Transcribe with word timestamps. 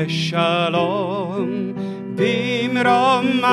עושה 0.00 0.04
שלום 0.08 1.72
במרומה, 2.14 3.52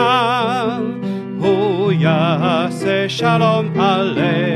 הוא 1.39 1.91
יעשה 1.91 3.09
שלום 3.09 3.79
עלינו, 3.79 4.46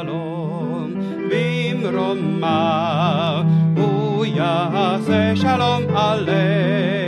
shalom, 0.00 1.28
vim 1.28 1.84
roma, 1.84 3.44
uya 3.76 4.98
se 5.04 5.34
shalom 5.36 5.84
aleichem. 5.88 6.99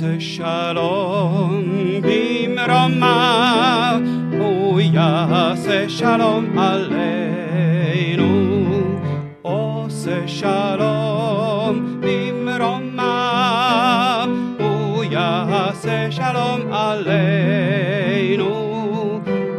עושה 0.00 0.20
שלום 0.20 1.64
במרומה, 2.02 3.98
הוא 4.38 4.80
יעשה 4.80 5.88
שלום 5.88 6.58
עלינו. 6.58 8.26
עושה 9.42 10.28
שלום 10.28 12.00
במרומה, 12.00 14.24
הוא 14.58 15.04
יעשה 15.04 16.10
שלום 16.10 16.72
עלינו. 16.72 18.50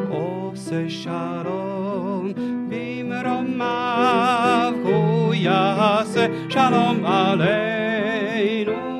עושה 0.09 0.89
שלום 0.89 2.31
במרומה, 2.69 4.69
הוא 4.83 5.33
יעשה 5.33 6.27
שלום 6.49 7.05
עלינו. 7.05 8.90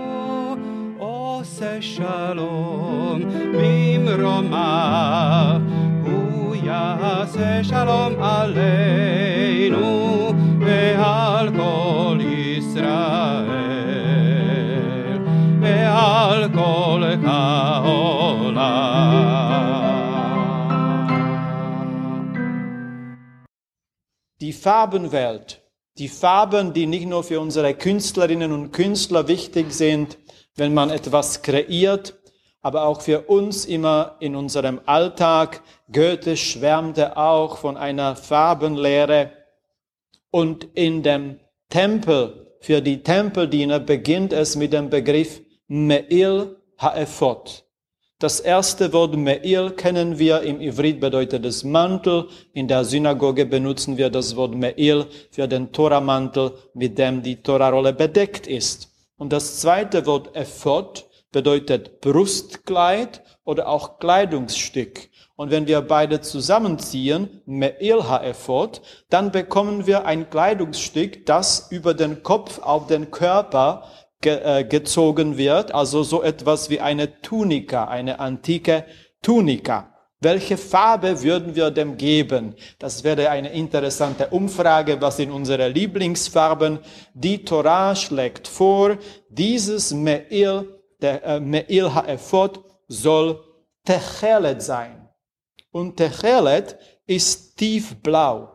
shaloma, 4.32 5.60
hu 6.04 6.54
yase 6.54 7.64
shalom 7.68 8.14
aleinu 8.16 9.86
ve'al 10.66 11.48
kol 11.56 12.18
Yisrael, 12.20 13.52
ve'al 15.62 16.42
kol 16.58 17.02
ha'olam. 17.24 18.12
Die 24.40 24.52
Farbenwelt 24.52 25.58
die 25.98 26.08
Farben, 26.08 26.72
die 26.72 26.86
nicht 26.86 27.06
nur 27.06 27.22
für 27.22 27.38
unsere 27.38 27.74
Künstlerinnen 27.74 28.50
und 28.50 28.72
Künstler 28.72 29.28
wichtig 29.28 29.74
sind, 29.74 30.16
wenn 30.56 30.72
man 30.72 30.88
etwas 30.88 31.42
kreiert, 31.42 32.21
aber 32.62 32.86
auch 32.86 33.00
für 33.00 33.22
uns 33.22 33.66
immer 33.66 34.16
in 34.20 34.36
unserem 34.36 34.80
Alltag. 34.86 35.62
Goethe 35.90 36.36
schwärmte 36.36 37.16
auch 37.16 37.58
von 37.58 37.76
einer 37.76 38.16
Farbenlehre. 38.16 39.32
Und 40.30 40.68
in 40.74 41.02
dem 41.02 41.40
Tempel, 41.68 42.56
für 42.60 42.80
die 42.80 43.02
Tempeldiener 43.02 43.80
beginnt 43.80 44.32
es 44.32 44.54
mit 44.56 44.72
dem 44.72 44.88
Begriff 44.88 45.42
Meil 45.66 46.56
Haephod. 46.78 47.64
Das 48.20 48.38
erste 48.38 48.92
Wort 48.92 49.16
Meil 49.16 49.72
kennen 49.72 50.16
wir 50.16 50.42
im 50.42 50.60
Ivrit 50.60 51.00
bedeutet 51.00 51.44
es 51.44 51.64
Mantel. 51.64 52.28
In 52.52 52.68
der 52.68 52.84
Synagoge 52.84 53.44
benutzen 53.46 53.96
wir 53.96 54.10
das 54.10 54.36
Wort 54.36 54.54
Meil 54.54 55.06
für 55.32 55.48
den 55.48 55.72
Toramantel, 55.72 56.52
mit 56.72 56.96
dem 56.98 57.24
die 57.24 57.42
Torarolle 57.42 57.92
bedeckt 57.92 58.46
ist. 58.46 58.90
Und 59.16 59.32
das 59.32 59.60
zweite 59.60 60.06
Wort 60.06 60.36
Ephod 60.36 61.04
bedeutet 61.32 62.00
Brustkleid 62.00 63.22
oder 63.44 63.68
auch 63.68 63.98
Kleidungsstück. 63.98 65.08
Und 65.34 65.50
wenn 65.50 65.66
wir 65.66 65.80
beide 65.80 66.20
zusammenziehen, 66.20 67.42
Meil 67.46 68.08
Haephod, 68.08 68.82
dann 69.08 69.32
bekommen 69.32 69.86
wir 69.86 70.04
ein 70.04 70.30
Kleidungsstück, 70.30 71.26
das 71.26 71.68
über 71.70 71.94
den 71.94 72.22
Kopf 72.22 72.60
auf 72.60 72.86
den 72.86 73.10
Körper 73.10 73.84
ge 74.20 74.38
äh, 74.60 74.64
gezogen 74.64 75.36
wird, 75.36 75.74
also 75.74 76.02
so 76.04 76.22
etwas 76.22 76.70
wie 76.70 76.80
eine 76.80 77.20
Tunika, 77.22 77.86
eine 77.86 78.20
antike 78.20 78.84
Tunika. 79.20 79.88
Welche 80.20 80.56
Farbe 80.56 81.20
würden 81.22 81.56
wir 81.56 81.72
dem 81.72 81.96
geben? 81.96 82.54
Das 82.78 83.02
wäre 83.02 83.28
eine 83.30 83.52
interessante 83.52 84.28
Umfrage, 84.28 85.00
was 85.00 85.16
sind 85.16 85.32
unsere 85.32 85.68
Lieblingsfarben. 85.68 86.78
Die 87.12 87.44
Torah 87.44 87.96
schlägt 87.96 88.46
vor, 88.46 88.98
dieses 89.28 89.92
Meil, 89.92 90.68
der 91.02 91.24
äh, 91.24 91.40
Meil 91.40 91.94
Haephod 91.94 92.64
soll 92.88 93.42
Techelet 93.84 94.62
sein. 94.62 95.08
Und 95.70 95.96
Techelet 95.96 96.78
ist 97.06 97.56
tiefblau. 97.56 98.52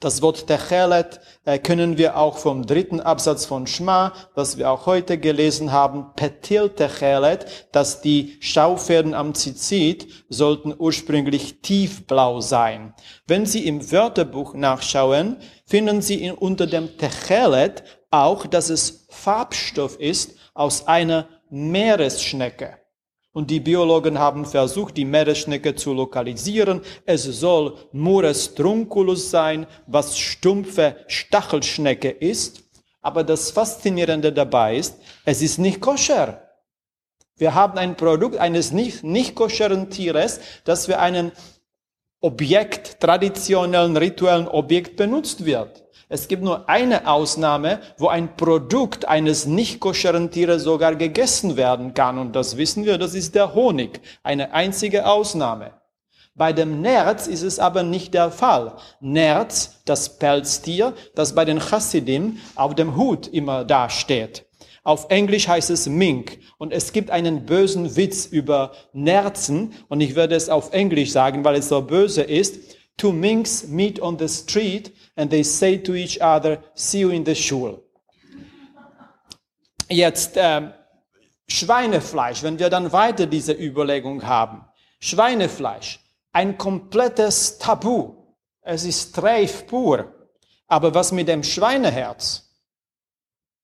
Das 0.00 0.22
Wort 0.22 0.46
Techelet 0.46 1.20
äh, 1.44 1.58
können 1.58 1.98
wir 1.98 2.16
auch 2.16 2.38
vom 2.38 2.64
dritten 2.64 3.00
Absatz 3.00 3.44
von 3.44 3.66
Schma, 3.66 4.14
was 4.34 4.56
wir 4.56 4.70
auch 4.70 4.86
heute 4.86 5.18
gelesen 5.18 5.72
haben, 5.72 6.14
Petil 6.16 6.70
Techelet, 6.70 7.68
dass 7.72 8.00
die 8.00 8.38
Schaufäden 8.40 9.12
am 9.12 9.34
Zizit 9.34 10.08
sollten 10.30 10.74
ursprünglich 10.76 11.60
tiefblau 11.60 12.40
sein. 12.40 12.94
Wenn 13.26 13.44
Sie 13.44 13.66
im 13.66 13.92
Wörterbuch 13.92 14.54
nachschauen, 14.54 15.36
finden 15.66 16.00
Sie 16.00 16.30
unter 16.30 16.66
dem 16.66 16.96
Techelet 16.96 17.84
auch, 18.10 18.46
dass 18.46 18.70
es 18.70 19.06
Farbstoff 19.08 19.98
ist 19.98 20.36
aus 20.54 20.86
einer 20.86 21.28
Meeresschnecke. 21.50 22.78
Und 23.32 23.50
die 23.50 23.60
Biologen 23.60 24.18
haben 24.18 24.44
versucht, 24.44 24.96
die 24.96 25.04
Meeresschnecke 25.04 25.76
zu 25.76 25.92
lokalisieren. 25.92 26.80
Es 27.06 27.22
soll 27.22 27.76
Murus 27.92 28.54
trunculus 28.54 29.30
sein, 29.30 29.66
was 29.86 30.18
stumpfe 30.18 30.96
Stachelschnecke 31.06 32.10
ist. 32.10 32.64
Aber 33.02 33.22
das 33.22 33.52
Faszinierende 33.52 34.32
dabei 34.32 34.76
ist, 34.76 34.96
es 35.24 35.42
ist 35.42 35.58
nicht 35.58 35.80
koscher. 35.80 36.42
Wir 37.36 37.54
haben 37.54 37.78
ein 37.78 37.96
Produkt 37.96 38.36
eines 38.36 38.72
nicht, 38.72 39.04
nicht 39.04 39.34
koscheren 39.34 39.88
Tieres, 39.88 40.40
das 40.64 40.86
für 40.86 40.98
einen 40.98 41.32
Objekt, 42.22 43.00
traditionellen, 43.00 43.96
rituellen 43.96 44.46
Objekt 44.46 44.96
benutzt 44.96 45.46
wird. 45.46 45.84
Es 46.10 46.28
gibt 46.28 46.42
nur 46.42 46.68
eine 46.68 47.06
Ausnahme, 47.06 47.80
wo 47.96 48.08
ein 48.08 48.36
Produkt 48.36 49.06
eines 49.06 49.46
nicht 49.46 49.80
koscheren 49.80 50.30
Tieres 50.30 50.64
sogar 50.64 50.96
gegessen 50.96 51.56
werden 51.56 51.94
kann. 51.94 52.18
Und 52.18 52.36
das 52.36 52.56
wissen 52.56 52.84
wir, 52.84 52.98
das 52.98 53.14
ist 53.14 53.34
der 53.36 53.54
Honig. 53.54 54.00
Eine 54.22 54.52
einzige 54.52 55.06
Ausnahme. 55.06 55.72
Bei 56.34 56.52
dem 56.52 56.80
Nerz 56.82 57.26
ist 57.26 57.42
es 57.42 57.58
aber 57.58 57.84
nicht 57.84 58.12
der 58.12 58.30
Fall. 58.30 58.74
Nerz, 59.00 59.80
das 59.84 60.18
Pelztier, 60.18 60.94
das 61.14 61.34
bei 61.34 61.44
den 61.44 61.60
Chassidim 61.60 62.38
auf 62.54 62.74
dem 62.74 62.96
Hut 62.96 63.28
immer 63.28 63.64
dasteht. 63.64 64.49
Auf 64.82 65.06
Englisch 65.10 65.48
heißt 65.48 65.70
es 65.70 65.86
Mink. 65.86 66.38
Und 66.58 66.72
es 66.72 66.92
gibt 66.92 67.10
einen 67.10 67.46
bösen 67.46 67.96
Witz 67.96 68.26
über 68.26 68.72
Nerzen. 68.92 69.74
Und 69.88 70.00
ich 70.00 70.14
werde 70.14 70.34
es 70.34 70.48
auf 70.48 70.72
Englisch 70.72 71.12
sagen, 71.12 71.44
weil 71.44 71.56
es 71.56 71.68
so 71.68 71.82
böse 71.82 72.22
ist. 72.22 72.76
Two 72.96 73.12
minks 73.12 73.66
meet 73.66 74.00
on 74.00 74.18
the 74.18 74.28
street 74.28 74.92
and 75.16 75.30
they 75.30 75.42
say 75.42 75.78
to 75.78 75.94
each 75.94 76.20
other, 76.20 76.62
see 76.74 77.00
you 77.00 77.10
in 77.10 77.24
the 77.24 77.34
shul. 77.34 77.82
Jetzt 79.88 80.32
ähm, 80.36 80.72
Schweinefleisch, 81.48 82.42
wenn 82.42 82.58
wir 82.58 82.68
dann 82.68 82.92
weiter 82.92 83.26
diese 83.26 83.52
Überlegung 83.52 84.26
haben. 84.26 84.66
Schweinefleisch, 85.00 86.00
ein 86.32 86.58
komplettes 86.58 87.58
Tabu. 87.58 88.14
Es 88.60 88.84
ist 88.84 89.14
Treif 89.14 89.66
pur. 89.66 90.14
Aber 90.68 90.94
was 90.94 91.10
mit 91.10 91.26
dem 91.26 91.42
Schweineherz? 91.42 92.49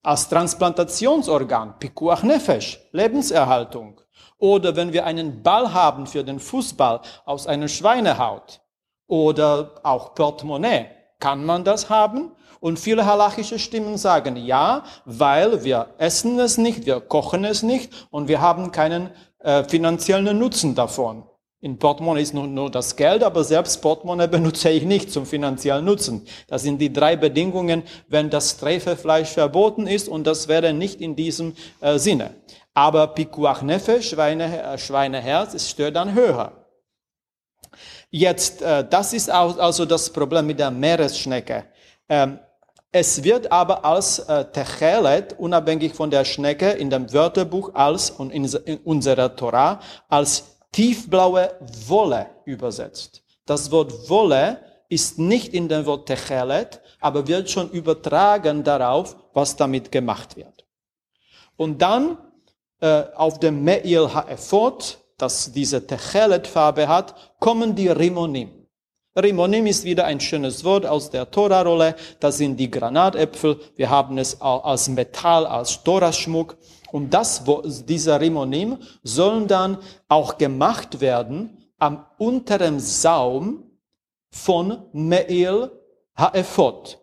Als 0.07 0.29
Transplantationsorgan, 0.29 1.81
Pikuach 1.81 2.23
Nefesh, 2.23 2.79
Lebenserhaltung. 2.93 4.01
Oder 4.39 4.77
wenn 4.77 4.93
wir 4.93 5.05
einen 5.05 5.43
Ball 5.43 5.75
haben 5.75 6.07
für 6.07 6.23
den 6.23 6.39
Fußball 6.39 7.01
aus 7.25 7.49
einer 7.49 7.67
Schweinehaut. 7.67 8.61
Oder 9.09 9.73
auch 9.83 10.15
Portemonnaie. 10.15 10.87
Kann 11.19 11.45
man 11.45 11.65
das 11.65 11.91
haben? 11.91 12.31
Und 12.61 12.79
viele 12.79 13.05
halachische 13.05 13.59
Stimmen 13.59 13.99
sagen 13.99 14.37
ja, 14.37 14.85
weil 15.07 15.65
wir 15.65 15.89
essen 15.99 16.39
es 16.39 16.57
nicht, 16.57 16.87
wir 16.87 17.01
kochen 17.01 17.45
es 17.45 17.65
nicht 17.65 17.93
und 18.13 18.29
wir 18.29 18.41
haben 18.41 18.71
keinen 18.71 19.11
äh, 19.41 19.65
finanziellen 19.65 20.39
Nutzen 20.39 20.77
davon. 20.77 21.25
In 21.61 21.79
Portemonnaie 21.79 22.23
ist 22.23 22.35
nur, 22.35 22.47
nur 22.47 22.71
das 22.71 22.97
Geld, 22.97 23.23
aber 23.23 23.43
selbst 23.43 23.81
Portemonnaie 23.81 24.29
benutze 24.31 24.69
ich 24.71 24.85
nicht 24.85 25.11
zum 25.11 25.25
finanziellen 25.25 25.85
Nutzen. 25.85 26.27
Das 26.49 26.63
sind 26.63 26.79
die 26.79 26.93
drei 26.93 27.17
Bedingungen, 27.17 27.83
wenn 28.09 28.29
das 28.29 28.59
Trefefleisch 28.59 29.31
verboten 29.31 29.87
ist 29.87 30.09
und 30.09 30.27
das 30.27 30.49
wäre 30.49 30.73
nicht 30.75 31.01
in 31.01 31.17
diesem 31.17 31.55
äh, 31.81 31.99
Sinne. 31.99 32.35
Aber 32.75 33.09
Pikuach 33.09 33.63
Nefesh, 33.63 34.11
Schweine, 34.11 34.63
äh, 34.63 34.79
Schweineherz, 34.79 35.55
es 35.55 35.71
stört 35.71 35.97
dann 35.97 36.15
höher. 36.15 36.53
Jetzt, 38.11 38.61
äh, 38.61 38.87
das 38.89 39.15
ist 39.15 39.31
also 39.31 39.87
das 39.87 40.11
Problem 40.11 40.47
mit 40.47 40.59
der 40.59 40.71
Meeresschnecke. 40.71 41.65
Ähm, 42.09 42.39
es 42.93 43.25
wird 43.25 43.51
aber 43.51 43.85
als 43.85 44.21
äh, 44.21 44.45
Techelet, 44.53 45.35
unabhängig 45.39 45.95
von 45.95 46.11
der 46.11 46.25
Schnecke, 46.25 46.71
in 46.71 46.91
dem 46.91 47.13
Wörterbuch 47.13 47.75
als 47.75 48.11
und 48.11 48.31
in, 48.31 48.45
in 48.45 48.79
unserer 48.79 49.35
Torah 49.35 49.81
als 50.09 50.56
tiefblaue 50.77 51.55
Wolle 51.87 52.27
übersetzt. 52.45 53.23
Das 53.47 53.71
Wort 53.71 54.11
Wolle 54.11 54.61
ist 54.91 55.19
nicht 55.19 55.55
in 55.55 55.69
dem 55.71 55.87
Wort 55.87 56.07
Techelet, 56.07 56.83
aber 57.01 57.27
wird 57.27 57.49
schon 57.49 57.71
übertragen 57.71 58.63
darauf, 58.63 59.17
was 59.33 59.57
damit 59.57 59.91
gemacht 59.91 60.37
wird. 60.37 60.67
Und 61.57 61.81
dann 61.81 62.19
äh, 62.81 63.05
auf 63.15 63.41
dem 63.41 63.65
Meil 63.65 64.07
Ha'efot, 64.07 64.99
das 65.17 65.51
diese 65.51 65.87
Techelet-Farbe 65.87 66.87
hat, 66.87 67.15
kommen 67.41 67.75
die 67.75 67.89
Rimonim. 67.89 68.51
Rimonim 69.17 69.67
ist 69.67 69.85
wieder 69.85 70.05
ein 70.05 70.21
schönes 70.21 70.63
Wort 70.63 70.85
aus 70.85 71.11
der 71.11 71.31
Tora-Rolle. 71.31 71.97
Das 72.21 72.37
sind 72.37 72.59
die 72.59 72.71
Granatäpfel. 72.71 73.59
Wir 73.75 73.89
haben 73.89 74.19
es 74.19 74.41
als 74.41 74.89
Metall, 74.89 75.47
als 75.47 75.83
Toraschmuck. 75.83 76.57
Und 76.93 77.15
das, 77.15 77.43
dieser 77.87 78.21
Rimonim 78.21 78.79
sollen 79.03 79.47
dann 79.47 79.79
auch 80.09 80.37
gemacht 80.39 81.01
werden 81.01 81.67
am 81.79 82.05
unteren 82.19 82.79
Saum 82.81 83.65
von 84.31 84.85
Meil 84.93 85.71
Ha'efot. 86.17 86.99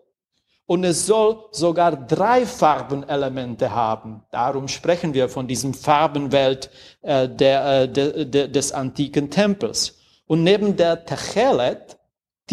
Und 0.65 0.83
es 0.85 1.05
soll 1.05 1.43
sogar 1.51 1.95
drei 1.95 2.45
Farbenelemente 2.45 3.71
haben. 3.71 4.23
Darum 4.31 4.67
sprechen 4.67 5.13
wir 5.13 5.29
von 5.29 5.47
diesem 5.47 5.73
Farbenwelt 5.73 6.69
äh, 7.01 7.27
der, 7.27 7.81
äh, 7.81 7.89
de, 7.89 8.25
de, 8.25 8.47
des 8.47 8.71
antiken 8.71 9.29
Tempels. 9.29 9.97
Und 10.25 10.43
neben 10.43 10.75
der 10.77 11.05
Techelet, 11.05 11.97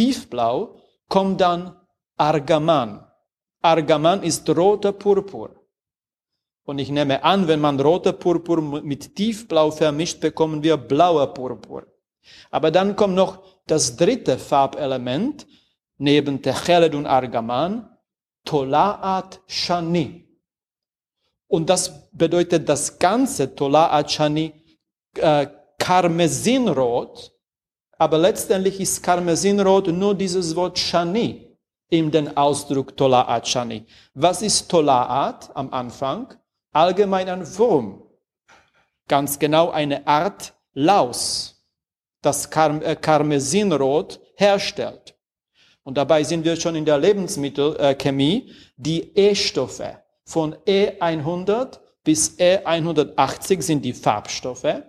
tiefblau, 0.00 0.80
kommt 1.08 1.40
dann 1.42 1.76
Argaman. 2.16 2.90
Argaman 3.60 4.22
ist 4.22 4.48
roter 4.48 4.92
Purpur. 4.92 5.50
Und 6.64 6.78
ich 6.78 6.90
nehme 6.90 7.22
an, 7.22 7.48
wenn 7.48 7.60
man 7.60 7.78
roter 7.78 8.14
Purpur 8.14 8.62
mit 8.92 9.14
tiefblau 9.16 9.70
vermischt, 9.70 10.20
bekommen 10.20 10.62
wir 10.62 10.76
blauer 10.78 11.34
Purpur. 11.34 11.86
Aber 12.50 12.70
dann 12.70 12.96
kommt 12.96 13.14
noch 13.14 13.32
das 13.66 13.96
dritte 13.96 14.38
Farbelement, 14.38 15.46
neben 15.98 16.40
Techelet 16.40 16.94
und 16.94 17.06
Argaman, 17.06 17.72
Tolaat 18.44 19.42
Shani. 19.46 20.26
Und 21.46 21.68
das 21.68 22.10
bedeutet 22.12 22.68
das 22.68 22.98
ganze 22.98 23.54
Tolaat 23.54 24.10
Shani 24.10 24.46
äh, 25.16 25.46
Karmesinrot, 25.78 27.32
aber 28.00 28.18
letztendlich 28.18 28.80
ist 28.80 29.02
Karmesinrot 29.02 29.88
nur 29.88 30.14
dieses 30.14 30.56
Wort 30.56 30.78
Shani 30.78 31.56
in 31.90 32.10
den 32.10 32.36
Ausdruck 32.36 32.96
Tolaat 32.96 33.46
Shani. 33.46 33.84
Was 34.14 34.42
ist 34.42 34.70
Tolaat 34.70 35.54
am 35.54 35.72
Anfang? 35.72 36.34
Allgemein 36.72 37.28
ein 37.28 37.58
Wurm. 37.58 38.02
Ganz 39.06 39.38
genau 39.38 39.70
eine 39.70 40.06
Art 40.06 40.54
Laus, 40.72 41.62
das 42.22 42.46
äh, 42.46 42.96
Karmesinrot 42.96 44.20
herstellt 44.36 45.14
und 45.82 45.96
dabei 45.96 46.22
sind 46.22 46.44
wir 46.44 46.56
schon 46.56 46.76
in 46.76 46.84
der 46.84 46.98
Lebensmittelchemie, 46.98 48.52
die 48.76 49.16
E-Stoffe. 49.16 49.98
Von 50.24 50.54
E100 50.66 51.80
bis 52.04 52.38
E180 52.38 53.60
sind 53.60 53.84
die 53.84 53.92
Farbstoffe. 53.92 54.82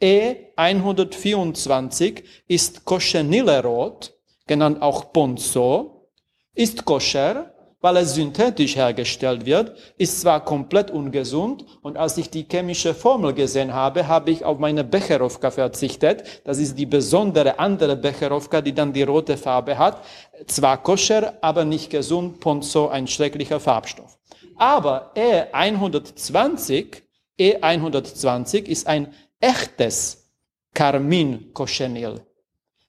E124 0.00 2.24
ist 2.48 2.84
Cochinealerot, 2.84 4.12
genannt 4.46 4.82
auch 4.82 5.12
Ponzo, 5.12 6.08
ist 6.54 6.84
koscher 6.84 7.50
weil 7.80 7.96
es 7.96 8.14
synthetisch 8.14 8.76
hergestellt 8.76 9.46
wird, 9.46 9.74
ist 9.96 10.20
zwar 10.20 10.44
komplett 10.44 10.90
ungesund 10.90 11.64
und 11.82 11.96
als 11.96 12.18
ich 12.18 12.28
die 12.28 12.46
chemische 12.50 12.94
Formel 12.94 13.32
gesehen 13.32 13.72
habe, 13.72 14.06
habe 14.06 14.30
ich 14.30 14.44
auf 14.44 14.58
meine 14.58 14.84
Becherowka 14.84 15.50
verzichtet. 15.50 16.42
Das 16.44 16.58
ist 16.58 16.78
die 16.78 16.86
besondere 16.86 17.58
andere 17.58 17.96
Becherowka, 17.96 18.60
die 18.60 18.74
dann 18.74 18.92
die 18.92 19.02
rote 19.02 19.36
Farbe 19.36 19.78
hat. 19.78 20.02
Zwar 20.46 20.82
koscher, 20.82 21.34
aber 21.40 21.64
nicht 21.64 21.90
gesund, 21.90 22.40
Ponzo, 22.40 22.88
ein 22.88 23.06
schrecklicher 23.06 23.60
Farbstoff. 23.60 24.18
Aber 24.56 25.12
E120, 25.16 27.02
E120 27.38 28.64
ist 28.64 28.86
ein 28.86 29.14
echtes 29.40 30.30
Carmin-Cochineal 30.74 32.20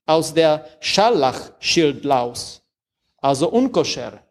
aus 0.06 0.34
der 0.34 0.66
Schallach-Schildlaus, 0.80 2.62
also 3.18 3.50
unkoscher 3.50 4.24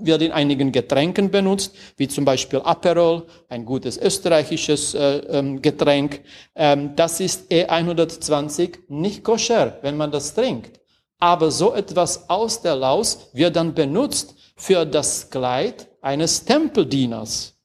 wird 0.00 0.22
in 0.22 0.32
einigen 0.32 0.72
Getränken 0.72 1.30
benutzt, 1.30 1.74
wie 1.96 2.08
zum 2.08 2.24
Beispiel 2.24 2.60
Aperol, 2.60 3.26
ein 3.48 3.64
gutes 3.64 3.98
österreichisches 3.98 4.94
äh, 4.94 5.18
ähm, 5.28 5.60
Getränk. 5.60 6.20
Ähm, 6.54 6.94
das 6.94 7.20
ist 7.20 7.50
E120 7.50 8.78
nicht 8.88 9.24
koscher, 9.24 9.78
wenn 9.82 9.96
man 9.96 10.10
das 10.10 10.34
trinkt. 10.34 10.80
Aber 11.18 11.50
so 11.50 11.74
etwas 11.74 12.28
aus 12.30 12.62
der 12.62 12.76
Laus 12.76 13.28
wird 13.32 13.56
dann 13.56 13.74
benutzt 13.74 14.36
für 14.56 14.84
das 14.84 15.30
Kleid 15.30 15.88
eines 16.00 16.44
Tempeldieners. 16.44 17.57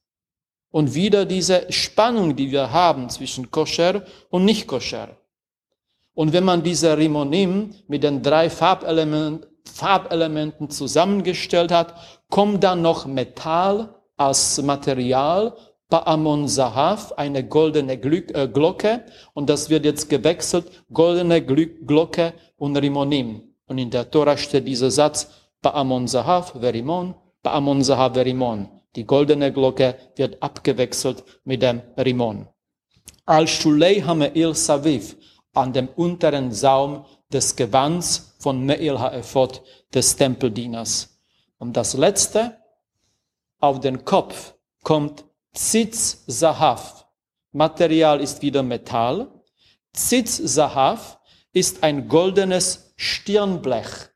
Und 0.74 0.92
wieder 0.96 1.24
diese 1.24 1.70
Spannung, 1.70 2.34
die 2.34 2.50
wir 2.50 2.72
haben 2.72 3.08
zwischen 3.08 3.52
koscher 3.52 4.02
und 4.28 4.44
nicht 4.44 4.66
koscher. 4.66 5.10
Und 6.14 6.32
wenn 6.32 6.42
man 6.42 6.64
diese 6.64 6.98
Rimonim 6.98 7.70
mit 7.86 8.02
den 8.02 8.24
drei 8.24 8.50
Farbelementen 8.50 9.46
Farbelementen 9.72 10.70
zusammengestellt 10.70 11.70
hat, 11.70 11.94
kommt 12.28 12.64
dann 12.64 12.82
noch 12.82 13.06
Metall 13.06 13.94
als 14.16 14.60
Material, 14.62 15.54
Paamon 15.88 16.48
Zahav, 16.48 17.12
eine 17.12 17.46
goldene 17.46 17.92
äh, 17.92 18.48
Glocke, 18.48 19.04
und 19.32 19.48
das 19.48 19.70
wird 19.70 19.84
jetzt 19.84 20.10
gewechselt, 20.10 20.66
goldene 20.92 21.40
Glocke 21.40 22.34
und 22.56 22.76
Rimonim. 22.76 23.42
Und 23.66 23.78
in 23.78 23.90
der 23.90 24.10
Tora 24.10 24.36
steht 24.36 24.66
dieser 24.66 24.90
Satz, 24.90 25.30
Paamon 25.62 26.08
Zahav, 26.08 26.52
Verimon, 26.60 27.14
Paamon 27.44 27.80
Zahav, 27.80 28.14
Verimon. 28.14 28.68
Die 28.96 29.04
goldene 29.04 29.52
Glocke 29.52 29.96
wird 30.16 30.42
abgewechselt 30.42 31.24
mit 31.44 31.62
dem 31.62 31.82
Rimon. 31.96 32.48
Al-Shulei 33.26 34.00
Hameil 34.00 34.54
Saviv, 34.54 35.16
an 35.52 35.72
dem 35.72 35.88
unteren 35.88 36.52
Saum 36.52 37.04
des 37.32 37.56
Gewands 37.56 38.36
von 38.38 38.64
Meil 38.64 38.98
Ha'ephod, 38.98 39.62
des 39.92 40.16
Tempeldieners. 40.16 41.20
Und 41.58 41.76
das 41.76 41.94
letzte, 41.94 42.56
auf 43.60 43.80
den 43.80 44.04
Kopf 44.04 44.54
kommt 44.82 45.24
Zitz 45.54 46.24
Zahav. 46.26 47.06
Material 47.52 48.20
ist 48.20 48.42
wieder 48.42 48.62
Metall. 48.62 49.28
Zitz 49.92 50.42
Zahav 50.44 51.18
ist 51.52 51.82
ein 51.82 52.08
goldenes 52.08 52.92
Stirnblech. 52.96 54.10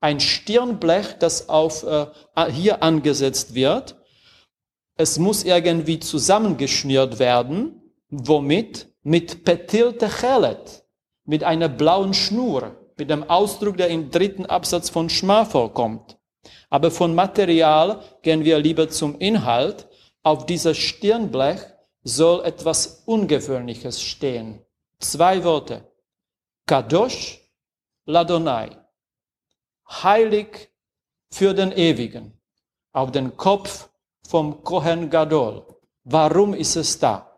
Ein 0.00 0.18
Stirnblech, 0.18 1.18
das 1.18 1.48
auf, 1.48 1.84
äh, 1.84 2.06
hier 2.50 2.82
angesetzt 2.82 3.54
wird. 3.54 4.01
Es 4.96 5.18
muss 5.18 5.44
irgendwie 5.44 6.00
zusammengeschnürt 6.00 7.18
werden. 7.18 7.80
Womit? 8.10 8.88
Mit 9.02 9.44
Petil 9.44 9.94
Techelet 9.94 10.82
mit 11.24 11.44
einer 11.44 11.68
blauen 11.68 12.14
Schnur, 12.14 12.76
mit 12.96 13.10
dem 13.10 13.28
Ausdruck, 13.28 13.76
der 13.76 13.88
im 13.88 14.10
dritten 14.10 14.46
Absatz 14.46 14.90
von 14.90 15.08
Schma 15.08 15.44
vorkommt. 15.44 16.18
Aber 16.70 16.90
von 16.90 17.14
Material 17.14 18.02
gehen 18.22 18.44
wir 18.44 18.58
lieber 18.58 18.88
zum 18.88 19.18
Inhalt. 19.18 19.88
Auf 20.22 20.46
dieser 20.46 20.74
Stirnblech 20.74 21.60
soll 22.02 22.44
etwas 22.44 23.02
Ungewöhnliches 23.06 24.02
stehen. 24.02 24.60
Zwei 24.98 25.44
Worte. 25.44 25.90
Kadosh 26.66 27.40
Ladonai. 28.06 28.70
Heilig 29.88 30.70
für 31.30 31.54
den 31.54 31.72
Ewigen. 31.72 32.38
Auf 32.92 33.10
den 33.12 33.36
Kopf 33.36 33.88
vom 34.26 34.62
Kohen 34.62 35.10
Gadol. 35.10 35.64
Warum 36.04 36.54
ist 36.54 36.76
es 36.76 36.98
da? 36.98 37.32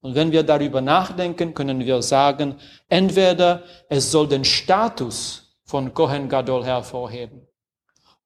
Und 0.00 0.14
wenn 0.14 0.32
wir 0.32 0.42
darüber 0.42 0.80
nachdenken, 0.80 1.54
können 1.54 1.80
wir 1.80 2.02
sagen, 2.02 2.56
entweder 2.88 3.62
es 3.88 4.10
soll 4.10 4.28
den 4.28 4.44
Status 4.44 5.56
von 5.64 5.94
Kohen 5.94 6.28
Gadol 6.28 6.64
hervorheben 6.64 7.48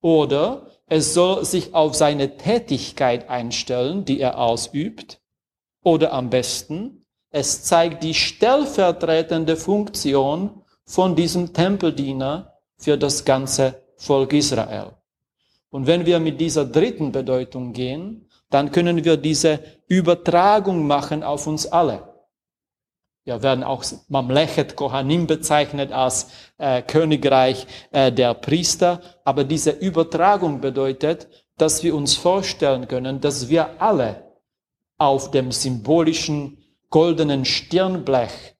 Oder 0.01 0.67
es 0.87 1.15
soll 1.15 1.45
sich 1.45 1.75
auf 1.75 1.95
seine 1.95 2.37
Tätigkeit 2.37 3.29
einstellen, 3.29 4.05
die 4.05 4.21
er 4.21 4.39
ausübt. 4.39 5.21
Oder 5.85 6.13
am 6.13 6.31
besten, 6.31 7.07
es 7.31 7.63
zeigt 7.63 8.03
die 8.03 8.15
stellvertretende 8.15 9.57
Funktion 9.57 10.63
von 10.85 11.15
diesem 11.15 11.53
Tempeldiener 11.53 12.55
für 12.77 12.97
das 12.97 13.25
ganze 13.25 13.83
Volk 13.97 14.33
Israel. 14.33 14.98
Und 15.71 15.87
wenn 15.87 16.07
wir 16.07 16.19
mit 16.19 16.41
dieser 16.41 16.65
dritten 16.65 17.13
Bedeutung 17.13 17.73
gehen, 17.73 18.29
dann 18.51 18.73
können 18.73 19.05
wir 19.05 19.17
diese 19.17 19.61
Übertragung 19.87 20.87
machen 20.87 21.23
auf 21.23 21.47
uns 21.47 21.67
alle. 21.67 22.09
Wir 23.25 23.43
werden 23.43 23.63
auch 23.63 23.85
Mamlechet 24.09 24.75
Kohanim 24.75 25.27
bezeichnet 25.27 25.93
als 25.93 26.31
äh, 26.57 26.81
Königreich 26.81 27.67
äh, 27.91 28.11
der 28.11 28.33
Priester. 28.33 29.03
Aber 29.23 29.45
diese 29.45 29.71
Übertragung 29.71 30.63
bedeutet, 30.63 31.29
dass 31.59 31.83
wir 31.83 31.95
uns 31.95 32.15
vorstellen 32.15 32.89
können, 32.89 33.21
dass 33.21 33.51
wir 33.51 33.83
alle 33.83 34.33
auf 34.97 35.31
dem 35.31 35.53
symbolischen 35.53 36.57
goldenen 36.89 37.45
Stirnblech 37.45 38.57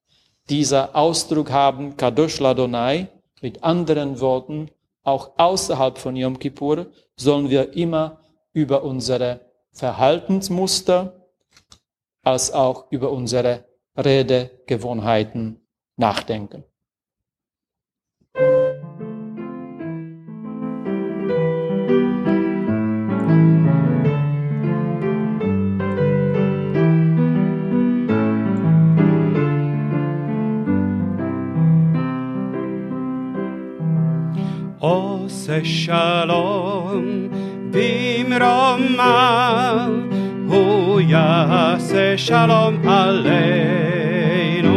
dieser 0.49 0.95
Ausdruck 0.95 1.49
haben, 1.49 1.97
Kadosh 1.97 2.39
Ladonai, 2.39 3.07
mit 3.41 3.63
anderen 3.63 4.19
Worten, 4.19 4.69
auch 5.09 5.31
außerhalb 5.37 5.97
von 5.97 6.15
Yom 6.15 6.37
Kippur 6.39 6.87
sollen 7.15 7.49
wir 7.49 7.73
immer 7.73 8.21
über 8.53 8.83
unsere 8.83 9.41
Verhaltensmuster 9.71 11.27
als 12.23 12.51
auch 12.51 12.91
über 12.91 13.11
unsere 13.11 13.65
Redegewohnheiten 13.97 15.67
nachdenken. 15.97 16.63
עושה 35.48 35.64
שלום 35.64 37.04
במרומה, 37.70 39.08
הוא 40.48 41.00
יעשה 41.00 42.18
שלום 42.18 42.88
עלינו. 42.88 44.72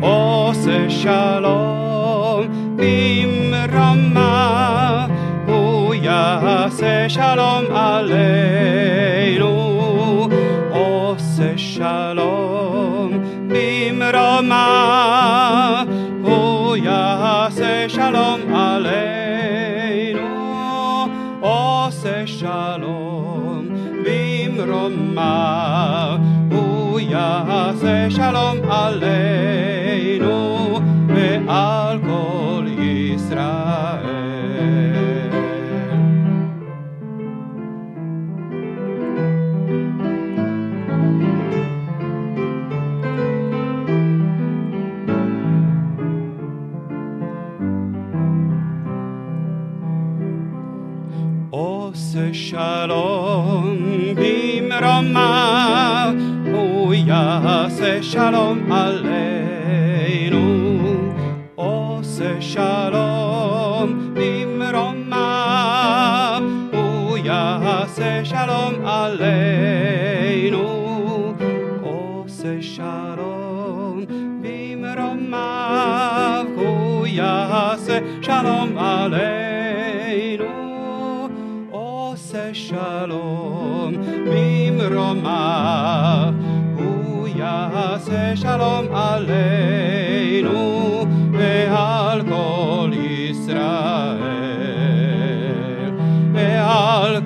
עושה 0.00 0.90
שלום 0.90 2.46
במרומה, 2.76 4.26
הוא 5.46 5.94
יעשה 5.94 7.08
שלום 7.08 7.64
עלינו. 7.74 8.68
עושה 10.70 11.52
שלום 11.56 13.10
במרומה, 13.48 14.64
הוא 16.22 16.76
יעשה 16.76 17.88
יעשה 27.76 28.10
שלום 28.10 28.56
עלינו 28.70 30.30
ועל 31.06 31.98
Shalom 58.01 58.67
Aleinu, 58.67 60.45
Ose 61.57 62.39
Shalom 62.39 64.13
Nimroma, 64.13 65.25
yase 67.25 68.23
Shalom 68.23 68.75
Aleinu, 68.85 70.65
Ose 71.83 72.61
Shalom 72.61 74.05
Nimroma, 74.43 75.47
yase 77.07 77.97
Shalom 78.23 78.75
Aleinu, 78.77 80.51
Ose 81.73 82.53
Shalom 82.53 83.95
Nimroma. 84.29 85.37
יעשה 87.46 88.36
שלום 88.36 88.86
עלינו 88.94 90.52
ועל 91.32 92.22
כל 92.28 92.90
ישראל 92.94 94.18
ועל 96.32 97.16
כל 97.16 97.25